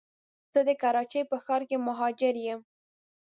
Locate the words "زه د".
0.53-0.69